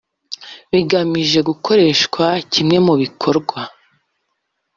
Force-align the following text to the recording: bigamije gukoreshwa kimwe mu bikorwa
bigamije 0.71 1.39
gukoreshwa 1.49 2.25
kimwe 2.51 2.77
mu 2.85 2.93
bikorwa 3.01 3.59